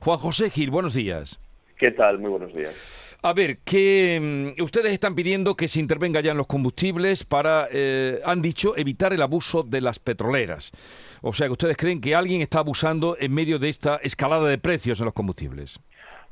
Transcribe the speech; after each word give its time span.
Juan 0.00 0.18
José 0.18 0.50
Gil, 0.50 0.70
buenos 0.70 0.94
días. 0.94 1.38
¿Qué 1.78 1.90
tal? 1.90 2.18
Muy 2.18 2.30
buenos 2.30 2.54
días. 2.54 3.16
A 3.20 3.32
ver, 3.32 3.58
que 3.58 4.54
mm, 4.56 4.62
ustedes 4.62 4.92
están 4.92 5.14
pidiendo 5.14 5.56
que 5.56 5.68
se 5.68 5.80
intervenga 5.80 6.20
ya 6.20 6.30
en 6.30 6.36
los 6.36 6.46
combustibles 6.46 7.24
para, 7.24 7.68
eh, 7.72 8.20
han 8.24 8.40
dicho, 8.40 8.76
evitar 8.76 9.12
el 9.12 9.22
abuso 9.22 9.64
de 9.64 9.80
las 9.80 9.98
petroleras. 9.98 10.70
O 11.22 11.32
sea, 11.32 11.48
que 11.48 11.52
ustedes 11.52 11.76
creen 11.76 12.00
que 12.00 12.14
alguien 12.14 12.40
está 12.40 12.60
abusando 12.60 13.16
en 13.18 13.34
medio 13.34 13.58
de 13.58 13.68
esta 13.68 13.96
escalada 13.96 14.48
de 14.48 14.58
precios 14.58 15.00
en 15.00 15.06
los 15.06 15.14
combustibles. 15.14 15.80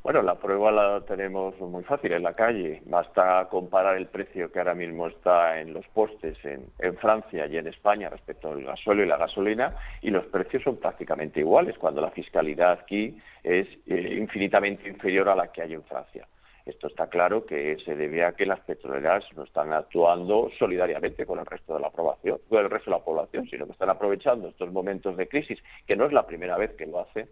Bueno, 0.07 0.21
la 0.21 0.35
prueba 0.35 0.71
la 0.71 1.01
tenemos 1.01 1.59
muy 1.59 1.83
fácil 1.83 2.13
en 2.13 2.23
la 2.23 2.31
calle. 2.31 2.81
Basta 2.85 3.45
comparar 3.51 3.97
el 3.97 4.07
precio 4.07 4.49
que 4.49 4.59
ahora 4.59 4.73
mismo 4.73 5.07
está 5.07 5.59
en 5.59 5.73
los 5.73 5.85
postes 5.89 6.37
en, 6.45 6.95
Francia 6.95 7.45
y 7.45 7.57
en 7.57 7.67
España 7.67 8.09
respecto 8.09 8.47
al 8.47 8.63
gasóleo 8.63 9.03
y 9.03 9.09
la 9.09 9.17
gasolina 9.17 9.75
y 10.01 10.09
los 10.09 10.25
precios 10.27 10.63
son 10.63 10.77
prácticamente 10.77 11.41
iguales 11.41 11.77
cuando 11.77 11.99
la 11.99 12.11
fiscalidad 12.11 12.71
aquí 12.71 13.17
es 13.43 13.67
eh, 13.85 14.15
infinitamente 14.17 14.87
inferior 14.87 15.27
a 15.27 15.35
la 15.35 15.51
que 15.51 15.63
hay 15.63 15.73
en 15.73 15.83
Francia. 15.83 16.25
Esto 16.65 16.87
está 16.87 17.07
claro 17.07 17.45
que 17.45 17.75
se 17.83 17.93
debe 17.97 18.23
a 18.23 18.31
que 18.31 18.45
las 18.45 18.61
petroleras 18.61 19.25
no 19.35 19.43
están 19.43 19.73
actuando 19.73 20.49
solidariamente 20.57 21.25
con 21.25 21.39
el 21.39 21.45
resto 21.45 21.73
de 21.73 21.81
la 21.81 21.89
población, 21.89 22.39
con 22.47 22.59
el 22.59 22.69
resto 22.69 22.91
de 22.91 22.97
la 22.97 23.03
población, 23.03 23.45
sino 23.49 23.65
que 23.65 23.73
están 23.73 23.89
aprovechando 23.89 24.47
estos 24.47 24.71
momentos 24.71 25.17
de 25.17 25.27
crisis, 25.27 25.59
que 25.85 25.97
no 25.97 26.05
es 26.05 26.13
la 26.13 26.25
primera 26.25 26.55
vez 26.55 26.71
que 26.77 26.85
lo 26.85 27.01
hacen, 27.01 27.27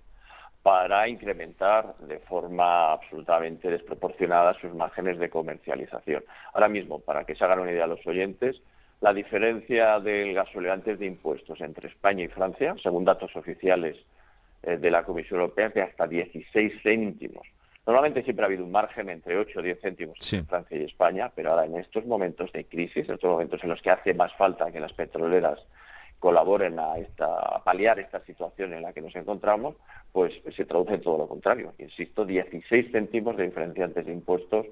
para 0.66 1.08
incrementar 1.08 1.96
de 2.00 2.18
forma 2.18 2.94
absolutamente 2.94 3.70
desproporcionada 3.70 4.60
sus 4.60 4.74
márgenes 4.74 5.20
de 5.20 5.30
comercialización. 5.30 6.24
Ahora 6.56 6.70
mismo, 6.70 7.02
para 7.02 7.24
que 7.24 7.36
se 7.36 7.46
hagan 7.46 7.60
una 7.60 7.72
idea 7.72 7.86
los 7.86 8.04
oyentes, 8.08 8.60
la 9.00 9.14
diferencia 9.14 10.00
del 10.00 10.34
gasolio 10.34 10.74
antes 10.74 10.98
de 10.98 11.06
impuestos 11.06 11.62
entre 11.62 11.90
España 11.90 12.24
y 12.24 12.30
Francia, 12.30 12.76
según 12.82 13.06
datos 13.06 13.36
oficiales 13.36 13.96
eh, 14.64 14.78
de 14.78 14.90
la 14.90 15.04
Comisión 15.04 15.40
Europea, 15.42 15.68
es 15.68 15.76
de 15.76 15.84
hasta 15.84 16.08
16 16.08 16.82
céntimos. 16.82 17.46
Normalmente 17.86 18.24
siempre 18.24 18.46
ha 18.46 18.48
habido 18.48 18.66
un 18.66 18.72
margen 18.72 19.12
entre 19.12 19.38
8 19.38 19.60
o 19.60 19.62
10 19.62 19.82
céntimos 19.82 20.18
entre 20.20 20.50
Francia 20.50 20.78
y 20.80 20.86
España, 20.86 21.32
pero 21.36 21.52
ahora 21.52 21.66
en 21.66 21.78
estos 21.78 22.08
momentos 22.08 22.52
de 22.54 22.66
crisis, 22.66 23.08
en 23.08 23.14
estos 23.14 23.30
momentos 23.30 23.64
en 23.64 23.70
los 23.70 23.84
que 23.84 23.92
hace 23.92 24.16
más 24.16 24.34
falta 24.34 24.72
que 24.72 24.80
las 24.80 24.94
petroleras 24.94 25.60
colaboren 26.20 26.80
a, 26.80 26.98
esta, 26.98 27.62
paliar 27.64 28.00
esta 28.00 28.24
situación 28.26 28.74
en 28.74 28.82
la 28.82 28.94
que 28.94 29.02
nos 29.02 29.16
encontramos, 29.16 29.76
pues 30.12 30.34
se 30.56 30.66
traduce 30.66 30.96
en 30.96 31.02
todo 31.02 31.18
lo 31.18 31.28
contrario. 31.28 31.74
Insisto, 31.78 32.26
16 32.26 32.92
céntimos 32.92 33.38
de 33.38 33.46
diferenciantes 33.46 34.06
de 34.06 34.14
impuestos 34.14 34.66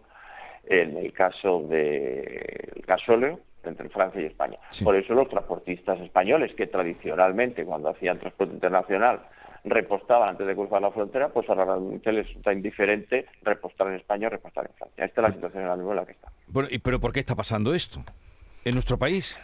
en 0.66 0.97
el 0.97 1.11
caso 1.14 1.61
del 1.67 2.83
gasóleo 2.88 3.39
entre 3.64 3.89
Francia 3.89 4.21
y 4.21 4.25
España. 4.25 4.58
Por 4.83 4.95
eso 4.95 5.14
los 5.14 5.30
transportistas 5.30 5.99
españoles, 6.02 6.53
que 6.55 6.67
tradicionalmente 6.67 7.66
cuando 7.66 7.89
hacían 7.89 8.19
transporte 8.19 8.53
internacional 8.53 9.21
repostaban 9.64 10.30
antes 10.30 10.45
de 10.45 10.55
cruzar 10.55 10.81
la 10.81 10.91
frontera, 10.91 11.30
pues 11.30 11.47
ahora 11.49 11.66
realmente 11.66 12.11
les 12.11 12.27
resulta 12.27 12.52
indiferente 12.52 13.25
repostar 13.44 13.88
en 13.88 13.95
España 13.95 14.27
o 14.27 14.30
repostar 14.30 14.66
en 14.66 14.73
Francia. 14.75 15.05
Esta 15.05 15.21
es 15.21 15.27
la 15.27 15.33
situación 15.33 15.64
en 15.64 15.95
la 15.95 16.05
que 16.05 16.11
está. 16.11 16.30
Bueno, 16.47 16.69
¿pero 16.83 16.99
por 16.99 17.14
qué 17.14 17.21
está 17.21 17.36
pasando 17.36 17.73
esto 17.73 18.03
en 18.66 18.73
nuestro 18.73 18.97
país? 18.97 19.39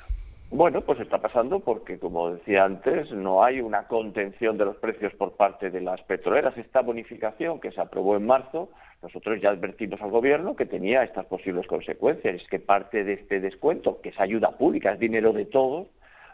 Bueno, 0.52 0.82
pues 0.82 1.00
está 1.00 1.20
pasando 1.20 1.60
porque, 1.60 2.00
como 2.00 2.32
decía 2.32 2.64
antes, 2.66 3.12
no 3.12 3.44
hay 3.44 3.62
una 3.62 3.88
contención 3.88 4.58
de 4.58 4.66
los 4.66 4.78
precios 4.78 5.14
por 5.14 5.34
parte 5.34 5.70
de 5.70 5.80
las 5.80 6.02
petroleras. 6.02 6.58
Esta 6.58 6.82
bonificación 6.82 7.60
que 7.60 7.72
se 7.72 7.80
aprobó 7.80 8.18
en 8.18 8.26
marzo, 8.26 8.70
nosotros 9.04 9.40
ya 9.40 9.52
advertimos 9.52 10.02
al 10.02 10.10
Gobierno 10.10 10.56
que 10.56 10.66
tenía 10.66 11.04
estas 11.04 11.28
posibles 11.28 11.68
consecuencias. 11.68 12.42
Es 12.42 12.48
que 12.48 12.60
parte 12.60 13.04
de 13.04 13.14
este 13.14 13.40
descuento, 13.40 14.02
que 14.02 14.10
es 14.10 14.20
ayuda 14.20 14.58
pública, 14.58 14.92
es 14.92 15.00
dinero 15.00 15.34
de 15.34 15.46
todos, 15.46 15.88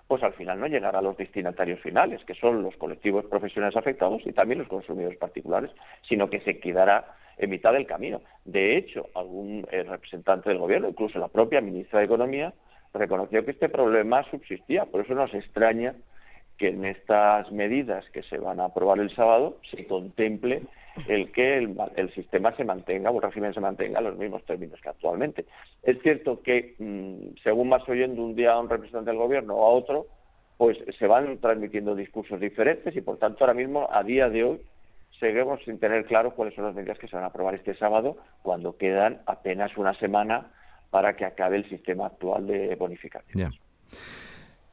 pues 0.08 0.24
al 0.24 0.34
final 0.34 0.62
no 0.62 0.68
llegará 0.68 1.00
a 1.00 1.02
los 1.02 1.18
destinatarios 1.18 1.82
finales, 1.82 2.24
que 2.24 2.36
son 2.36 2.64
los 2.64 2.78
colectivos 2.78 3.26
profesionales 3.26 3.76
afectados 3.76 4.22
y 4.26 4.32
también 4.32 4.60
los 4.60 4.70
consumidores 4.70 5.18
particulares, 5.18 5.72
sino 6.08 6.30
que 6.30 6.40
se 6.40 6.60
quedará 6.60 7.16
en 7.38 7.50
mitad 7.50 7.74
del 7.74 7.86
camino. 7.86 8.22
De 8.46 8.78
hecho, 8.78 9.08
algún 9.14 9.68
eh, 9.72 9.84
representante 9.84 10.50
del 10.50 10.60
Gobierno, 10.60 10.88
incluso 10.88 11.20
la 11.20 11.28
propia 11.28 11.60
ministra 11.60 12.00
de 12.00 12.06
Economía, 12.06 12.54
reconoció 12.96 13.46
que 13.46 13.52
este 13.52 13.70
problema 13.70 14.24
subsistía. 14.30 14.86
Por 14.86 15.02
eso 15.02 15.14
nos 15.14 15.34
extraña 15.34 15.94
que 16.58 16.70
en 16.70 16.86
estas 16.86 17.52
medidas 17.52 18.06
que 18.12 18.24
se 18.24 18.38
van 18.38 18.60
a 18.60 18.66
aprobar 18.66 19.00
el 19.00 19.14
sábado 19.16 19.58
se 19.70 19.86
contemple 19.86 20.64
el 21.10 21.32
que 21.32 21.58
el, 21.58 22.14
sistema 22.14 22.56
se 22.56 22.64
mantenga 22.64 23.12
o 23.12 23.18
el 23.18 23.22
régimen 23.22 23.54
se 23.54 23.60
mantenga 23.60 24.00
en 24.00 24.06
los 24.06 24.18
mismos 24.18 24.46
términos 24.46 24.80
que 24.82 24.90
actualmente. 24.90 25.46
Es 25.84 26.02
cierto 26.02 26.42
que, 26.42 26.76
mm, 26.80 27.42
según 27.44 27.70
más 27.70 27.88
oyendo 27.90 28.24
un 28.24 28.36
día 28.36 28.54
a 28.54 28.60
un 28.60 28.70
representante 28.70 29.12
del 29.12 29.20
gobierno 29.20 29.56
o 29.56 29.66
a 29.66 29.74
otro, 29.74 30.08
pues 30.58 30.78
se 30.98 31.08
van 31.08 31.38
transmitiendo 31.40 31.96
discursos 31.96 32.40
diferentes 32.40 32.96
y, 32.96 33.02
por 33.02 33.18
tanto, 33.18 33.44
ahora 33.44 33.54
mismo, 33.54 33.90
a 33.92 34.04
día 34.04 34.30
de 34.30 34.46
hoy, 34.46 34.62
seguimos 35.20 35.62
sin 35.66 35.80
tener 35.80 36.06
claro 36.06 36.32
cuáles 36.34 36.56
son 36.56 36.66
las 36.66 36.76
medidas 36.76 36.98
que 36.98 37.08
se 37.08 37.16
van 37.16 37.26
a 37.26 37.28
aprobar 37.28 37.56
este 37.56 37.76
sábado, 37.76 38.18
cuando 38.42 38.78
quedan 38.78 39.22
apenas 39.26 39.76
una 39.78 39.94
semana 39.96 40.52
para 40.96 41.14
que 41.14 41.26
acabe 41.26 41.58
el 41.58 41.68
sistema 41.68 42.06
actual 42.06 42.48
de 42.48 42.74
bonificación. 42.76 43.52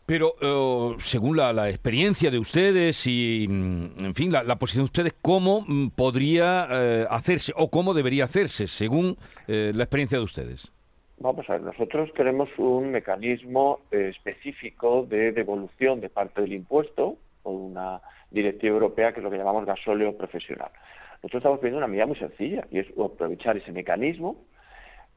Pero 0.07 0.35
eh, 0.41 0.95
según 1.01 1.37
la, 1.37 1.69
experiencia 1.69 2.31
de 2.31 2.39
ustedes 2.39 3.09
y, 3.09 3.49
mm, 3.49 4.05
en 4.05 4.15
fin, 4.15 4.31
la, 4.31 4.55
posición 4.55 4.85
de 4.85 4.91
ustedes, 4.93 5.15
¿cómo 5.21 5.63
mm, 5.67 5.89
podría 5.97 6.69
eh, 6.71 7.07
hacerse 7.11 7.53
o 7.57 7.69
cómo 7.73 7.93
debería 7.93 8.23
hacerse 8.23 8.69
según 8.69 9.17
eh, 9.49 9.73
la 9.75 9.83
experiencia 9.83 10.17
de 10.17 10.23
ustedes? 10.23 10.73
Vamos 11.19 11.45
a 11.51 11.55
ver, 11.55 11.63
nosotros 11.63 12.13
tenemos 12.15 12.49
un 12.57 12.93
mecanismo 12.93 13.81
específico 13.91 15.05
de 15.11 15.33
devolución 15.33 16.01
de 16.01 16.09
parte 16.09 16.41
del 16.43 16.53
impuesto 16.53 17.17
o 17.43 17.51
una 17.51 18.01
directiva 18.31 18.75
europea 18.75 19.13
que 19.13 19.19
es 19.19 19.25
lo 19.25 19.31
que 19.33 19.39
llamamos 19.39 19.67
gasóleo 19.67 20.17
profesional. 20.17 20.71
Nosotros 21.15 21.41
estamos 21.41 21.59
pidiendo 21.59 21.79
una 21.79 21.89
medida 21.89 22.07
muy 22.07 22.17
sencilla 22.17 22.65
y 22.71 22.79
es 22.79 22.87
aprovechar 22.97 23.57
ese 23.57 23.73
mecanismo 23.73 24.37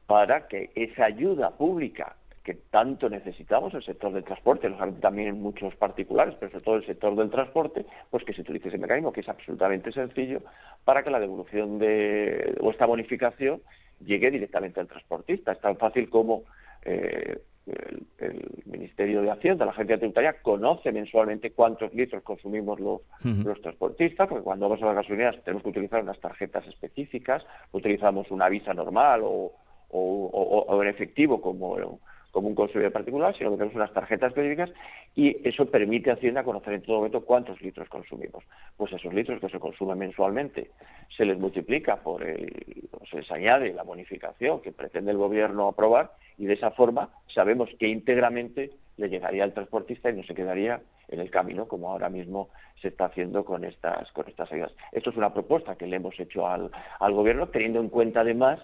para 0.07 0.47
que 0.47 0.71
esa 0.75 1.05
ayuda 1.05 1.51
pública 1.51 2.15
que 2.45 2.53
tanto 2.53 3.09
necesitamos 3.09 3.73
el 3.73 3.83
sector 3.83 4.13
del 4.13 4.23
transporte, 4.23 4.69
también 5.01 5.41
muchos 5.41 5.75
particulares, 5.75 6.35
pero 6.39 6.51
sobre 6.51 6.63
todo 6.63 6.75
el 6.75 6.85
sector 6.85 7.15
del 7.15 7.31
transporte, 7.31 7.87
pues 8.11 8.23
que 8.23 8.33
se 8.33 8.41
utilice 8.41 8.67
ese 8.67 8.77
mecanismo 8.77 9.11
que 9.11 9.21
es 9.21 9.29
absolutamente 9.29 9.91
sencillo 9.91 10.41
para 10.85 11.03
que 11.03 11.09
la 11.09 11.19
devolución 11.19 11.79
de 11.79 12.55
o 12.61 12.69
esta 12.69 12.85
bonificación 12.85 13.61
llegue 13.99 14.29
directamente 14.29 14.79
al 14.79 14.87
transportista. 14.87 15.53
Es 15.53 15.59
tan 15.59 15.75
fácil 15.77 16.07
como 16.07 16.43
eh, 16.83 17.41
el, 17.65 18.45
Ministerio 18.65 19.23
de 19.23 19.31
Hacienda, 19.31 19.65
la 19.65 19.71
agencia 19.71 19.97
tributaria, 19.97 20.41
conoce 20.43 20.91
mensualmente 20.91 21.51
cuántos 21.51 21.93
litros 21.95 22.21
consumimos 22.21 22.79
los, 22.79 23.01
los 23.23 23.59
transportistas, 23.61 24.27
porque 24.27 24.43
cuando 24.43 24.69
vamos 24.69 24.83
a 24.83 24.87
las 24.87 24.95
gasolineras 24.95 25.43
tenemos 25.43 25.63
que 25.63 25.69
utilizar 25.69 26.03
unas 26.03 26.19
tarjetas 26.19 26.67
específicas, 26.67 27.43
utilizamos 27.71 28.29
una 28.29 28.49
visa 28.49 28.73
normal 28.73 29.21
o, 29.23 29.53
o, 29.95 30.83
en 30.83 30.89
efectivo 30.89 31.41
como, 31.41 31.99
como 32.35 32.49
un 32.49 32.55
consumidor 32.55 32.91
particular, 32.91 33.33
sino 33.37 33.51
que 33.51 33.55
tenemos 33.55 33.75
unas 33.75 33.93
tarjetas 33.93 34.29
específicas 34.29 34.69
y 35.15 35.47
eso 35.47 35.65
permite 35.71 36.11
a 36.11 36.15
Hacienda 36.15 36.43
conocer 36.43 36.73
en 36.73 36.81
todo 36.81 36.97
momento 36.97 37.23
cuántos 37.23 37.61
litros 37.61 37.87
consumimos. 37.87 38.43
Pues 38.75 38.91
esos 38.91 39.13
litros 39.13 39.39
que 39.39 39.47
se 39.47 39.57
consumen 39.57 39.97
mensualmente 39.97 40.71
se 41.15 41.23
les 41.23 41.39
multiplica 41.39 41.95
por 41.97 42.23
el, 42.23 42.89
se 43.09 43.17
les 43.17 43.31
añade 43.31 43.73
la 43.73 43.83
bonificación 43.83 44.61
que 44.61 44.73
pretende 44.73 45.11
el 45.11 45.17
gobierno 45.17 45.69
aprobar 45.69 46.11
y 46.37 46.45
de 46.45 46.55
esa 46.55 46.71
forma 46.71 47.09
sabemos 47.33 47.69
que 47.79 47.87
íntegramente 47.87 48.71
le 48.97 49.07
llegaría 49.07 49.45
al 49.45 49.53
transportista 49.53 50.09
y 50.09 50.13
no 50.17 50.23
se 50.23 50.35
quedaría 50.35 50.81
en 51.07 51.21
el 51.21 51.29
camino 51.29 51.69
como 51.69 51.89
ahora 51.89 52.09
mismo 52.09 52.49
se 52.81 52.89
está 52.89 53.05
haciendo 53.05 53.45
con 53.45 53.63
estas 53.63 54.11
con 54.11 54.27
estas 54.27 54.51
ayudas. 54.51 54.73
Esto 54.91 55.09
es 55.11 55.15
una 55.15 55.33
propuesta 55.33 55.77
que 55.77 55.87
le 55.87 55.95
hemos 55.95 56.19
hecho 56.19 56.47
al, 56.47 56.69
al 56.99 57.13
gobierno 57.13 57.47
teniendo 57.47 57.79
en 57.79 57.87
cuenta 57.87 58.21
además 58.21 58.59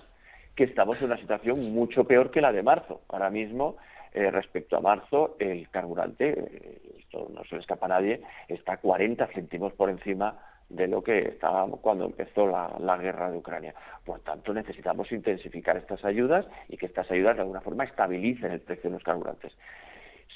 que 0.55 0.63
estamos 0.65 0.99
en 1.01 1.07
una 1.07 1.17
situación 1.17 1.73
mucho 1.73 2.03
peor 2.03 2.31
que 2.31 2.41
la 2.41 2.51
de 2.51 2.63
marzo. 2.63 3.01
Ahora 3.09 3.29
mismo, 3.29 3.77
eh, 4.13 4.29
respecto 4.29 4.75
a 4.75 4.81
marzo, 4.81 5.35
el 5.39 5.69
carburante, 5.69 6.29
eh, 6.37 6.81
esto 6.99 7.29
no 7.33 7.43
se 7.45 7.55
le 7.55 7.61
escapa 7.61 7.85
a 7.85 7.89
nadie, 7.89 8.21
está 8.47 8.77
40 8.77 9.27
céntimos 9.27 9.73
por 9.73 9.89
encima 9.89 10.37
de 10.67 10.87
lo 10.87 11.01
que 11.01 11.19
estábamos 11.19 11.79
cuando 11.79 12.05
empezó 12.05 12.47
la, 12.47 12.97
guerra 12.97 13.31
de 13.31 13.37
Ucrania. 13.37 13.73
Por 14.05 14.19
tanto, 14.21 14.53
necesitamos 14.53 15.11
intensificar 15.11 15.77
estas 15.77 16.03
ayudas 16.03 16.45
y 16.69 16.77
que 16.77 16.85
estas 16.85 17.09
ayudas 17.11 17.35
de 17.35 17.41
alguna 17.41 17.61
forma 17.61 17.83
estabilicen 17.83 18.51
el 18.51 18.61
precio 18.61 18.89
de 18.89 18.95
los 18.95 19.03
carburantes. 19.03 19.53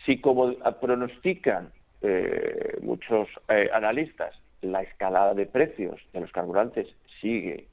Si, 0.05 0.19
como 0.19 0.53
pronostican 0.81 1.71
eh, 2.01 2.77
muchos 2.81 3.29
analistas, 3.73 4.35
la 4.61 4.81
escalada 4.81 5.33
de 5.33 5.45
precios 5.45 6.01
de 6.11 6.21
los 6.21 6.31
carburantes 6.31 6.87
sigue 7.21 7.67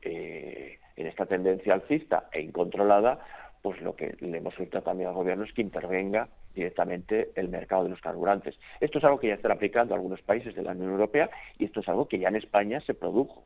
en 0.97 1.07
esta 1.07 1.27
tendencia 1.27 1.75
alcista 1.75 2.29
e 2.33 2.41
incontrolada, 2.41 3.19
pues 3.63 3.81
lo 3.81 3.95
que 3.95 4.17
le 4.21 4.39
hemos 4.39 4.55
solicitado 4.55 4.85
también 4.85 5.09
al 5.09 5.15
Gobierno 5.15 5.45
es 5.45 5.53
que 5.53 5.63
intervenga 5.63 6.29
directamente 6.55 7.31
el 7.37 7.49
mercado 7.49 7.85
de 7.85 7.91
los 7.91 8.01
carburantes. 8.01 8.59
Esto 8.81 8.99
es 8.99 9.05
algo 9.05 9.19
que 9.19 9.29
ya 9.29 9.35
están 9.35 9.53
aplicando 9.53 9.95
algunos 9.95 10.21
países 10.23 10.55
de 10.55 10.63
la 10.63 10.73
Unión 10.73 10.91
Europea 10.91 11.31
y 11.59 11.65
esto 11.65 11.81
es 11.81 11.89
algo 11.89 12.09
que 12.09 12.19
ya 12.19 12.29
en 12.29 12.37
España 12.37 12.81
se 12.81 12.95
produjo 12.95 13.45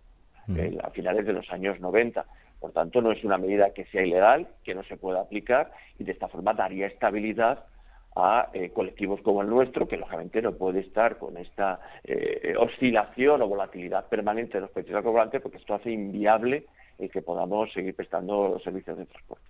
eh, 0.57 0.79
a 0.83 0.91
finales 0.91 1.27
de 1.27 1.35
los 1.35 1.51
años 1.51 1.79
90. 1.81 2.25
Por 2.59 2.73
tanto, 2.73 3.03
no 3.03 3.13
es 3.13 3.23
una 3.25 3.37
medida 3.37 3.75
que 3.75 3.85
sea 3.87 4.03
ilegal, 4.03 4.49
que 4.65 4.75
no 4.75 4.83
se 4.85 4.97
pueda 4.97 5.21
aplicar 5.21 5.71
y 5.99 6.05
de 6.05 6.13
esta 6.13 6.29
forma 6.29 6.55
daría 6.55 6.87
estabilidad 6.87 7.65
a 8.17 8.49
eh, 8.55 8.71
colectivos 8.71 9.21
como 9.21 9.43
el 9.43 9.51
nuestro, 9.51 9.87
que 9.87 9.99
lógicamente 9.99 10.41
no 10.41 10.53
puede 10.53 10.81
estar 10.81 11.19
con 11.19 11.37
esta 11.37 11.81
eh, 12.03 12.55
oscilación 12.59 13.43
o 13.43 13.49
volatilidad 13.49 14.07
permanente 14.07 14.55
de 14.55 14.63
los 14.63 14.71
precios 14.71 14.95
del 14.95 15.05
carburante, 15.05 15.41
porque 15.41 15.59
esto 15.59 15.75
hace 15.75 15.91
inviable 15.91 16.65
el 16.99 17.11
que 17.11 17.23
podamos 17.23 17.73
seguir 17.73 17.95
prestando 17.95 18.49
los 18.49 18.63
servicios 18.63 18.97
de 18.99 19.07
transporte. 19.07 19.45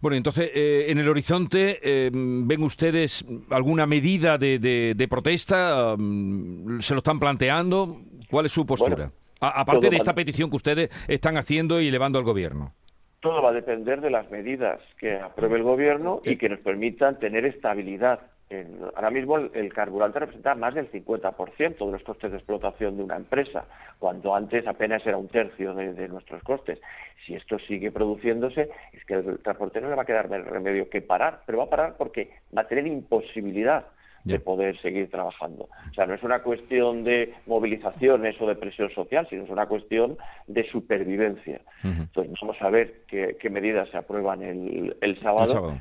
Bueno, 0.00 0.16
entonces, 0.16 0.50
eh, 0.54 0.86
en 0.88 0.98
el 0.98 1.08
horizonte, 1.08 1.80
¿ven 2.12 2.62
ustedes 2.62 3.24
alguna 3.50 3.86
medida 3.86 4.38
de, 4.38 5.06
protesta? 5.10 5.96
Mm, 5.96 6.80
¿Se 6.80 6.94
lo 6.94 6.98
están 6.98 7.18
planteando? 7.18 7.96
¿Cuál 8.30 8.46
es 8.46 8.52
su 8.52 8.64
postura? 8.66 9.10
aparte 9.38 9.90
de 9.90 9.96
esta 9.98 10.14
petición 10.14 10.48
que 10.48 10.56
ustedes 10.56 10.90
están 11.08 11.36
haciendo 11.36 11.78
y 11.78 11.88
elevando 11.88 12.18
al 12.18 12.24
gobierno 12.24 12.72
todo 13.26 13.42
va 13.42 13.50
a 13.50 13.52
depender 13.52 14.00
de 14.00 14.10
las 14.10 14.30
medidas 14.30 14.80
que 15.00 15.16
apruebe 15.16 15.56
el 15.56 15.64
gobierno 15.64 16.20
y 16.24 16.36
que 16.36 16.48
nos 16.48 16.60
permitan 16.60 17.18
tener 17.18 17.44
estabilidad. 17.44 18.20
Ahora 18.94 19.10
mismo 19.10 19.38
el, 19.38 19.72
carburante 19.72 20.20
representa 20.20 20.54
más 20.54 20.74
del 20.74 20.90
50% 20.90 21.84
de 21.84 21.92
los 21.92 22.02
costes 22.02 22.30
de 22.30 22.36
explotación 22.36 22.96
de 22.96 23.02
una 23.02 23.16
empresa, 23.16 23.64
cuando 23.98 24.34
antes 24.34 24.66
apenas 24.66 25.04
era 25.04 25.16
un 25.16 25.28
tercio 25.28 25.74
de, 25.74 26.08
nuestros 26.08 26.42
costes. 26.42 26.80
Si 27.24 27.34
esto 27.34 27.58
sigue 27.58 27.90
produciéndose, 27.90 28.70
es 28.92 29.04
que 29.04 29.14
el 29.14 29.38
transporte 29.40 29.80
no 29.80 29.88
le 29.88 29.96
va 29.96 30.02
a 30.02 30.06
quedar 30.06 30.28
remedio 30.28 30.88
que 30.88 31.02
parar, 31.02 31.42
pero 31.44 31.58
va 31.58 31.64
a 31.64 31.70
parar 31.70 31.94
porque 31.96 32.30
va 32.56 32.62
a 32.62 32.68
tener 32.68 32.86
imposibilidad 32.86 33.86
de 34.26 34.40
poder 34.40 34.80
seguir 34.80 35.08
trabajando. 35.08 35.68
O 35.90 35.94
sea, 35.94 36.04
no 36.06 36.14
es 36.14 36.22
una 36.22 36.40
cuestión 36.40 37.04
de 37.04 37.32
movilizaciones 37.46 38.40
o 38.40 38.46
de 38.46 38.56
presión 38.56 38.90
social, 38.90 39.26
sino 39.30 39.44
es 39.44 39.50
una 39.50 39.66
cuestión 39.66 40.18
de 40.48 40.68
supervivencia. 40.70 41.60
Entonces, 41.84 42.34
vamos 42.40 42.56
a 42.60 42.70
ver 42.70 43.02
qué, 43.06 43.50
medidas 43.50 43.88
se 43.90 43.96
aprueban 43.96 44.42
el, 44.42 44.96
el 45.00 45.20
sábado. 45.20 45.80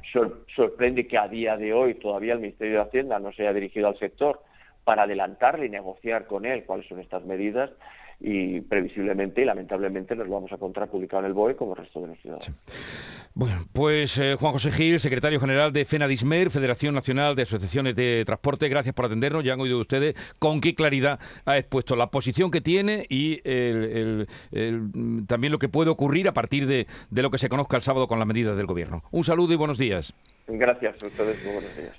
sorprende 0.55 1.07
que 1.07 1.17
a 1.17 1.27
día 1.27 1.57
de 1.57 1.73
hoy 1.73 1.95
todavía 1.95 2.33
el 2.33 2.39
Ministerio 2.39 2.75
de 2.75 2.83
Hacienda 2.83 3.19
no 3.19 3.31
se 3.33 3.41
haya 3.41 3.53
dirigido 3.53 3.87
al 3.87 3.97
sector 3.97 4.41
para 4.83 5.03
adelantarle 5.03 5.65
y 5.65 5.69
negociar 5.69 6.27
con 6.27 6.45
él 6.45 6.63
cuáles 6.65 6.87
son 6.87 6.99
estas 6.99 7.25
medidas 7.25 7.71
y 8.19 8.61
previsiblemente 8.61 9.41
y 9.41 9.45
lamentablemente 9.45 10.15
nos 10.15 10.27
lo 10.27 10.33
vamos 10.33 10.51
a 10.51 10.55
encontrar 10.55 10.89
publicado 10.89 11.21
en 11.21 11.27
el 11.27 11.33
BOE 11.33 11.55
como 11.55 11.73
el 11.73 11.77
resto 11.77 12.01
de 12.01 12.07
los 12.07 12.19
ciudadanos. 12.19 12.51
Bueno, 13.33 13.65
pues 13.73 14.17
eh, 14.17 14.35
Juan 14.39 14.53
José 14.53 14.71
Gil, 14.71 14.99
secretario 14.99 15.39
general 15.39 15.73
de 15.73 15.83
FENADISMER, 15.83 16.49
Federación 16.49 16.95
Nacional 16.95 17.35
de 17.35 17.43
Asociaciones 17.43 17.95
de 17.95 18.23
Transporte, 18.25 18.69
gracias 18.69 18.95
por 18.95 19.05
atendernos. 19.05 19.43
Ya 19.43 19.53
han 19.53 19.59
oído 19.59 19.79
ustedes 19.79 20.15
con 20.39 20.61
qué 20.61 20.73
claridad 20.73 21.19
ha 21.45 21.57
expuesto 21.57 21.95
la 21.95 22.07
posición 22.07 22.51
que 22.51 22.61
tiene 22.61 23.05
y 23.09 23.41
también 25.27 25.51
lo 25.51 25.59
que 25.59 25.67
puede 25.67 25.89
ocurrir 25.89 26.27
a 26.29 26.33
partir 26.33 26.65
de, 26.67 26.87
de 27.09 27.21
lo 27.21 27.29
que 27.29 27.37
se 27.37 27.49
conozca 27.49 27.75
el 27.75 27.81
sábado 27.81 28.07
con 28.07 28.19
las 28.19 28.27
medidas 28.27 28.55
del 28.55 28.65
Gobierno. 28.65 29.03
Un 29.11 29.23
saludo 29.25 29.53
y 29.53 29.57
buenos 29.57 29.77
días. 29.77 30.13
Gracias 30.47 31.03
a 31.03 31.07
ustedes, 31.07 31.43
buenos 31.43 31.75
días. 31.75 31.93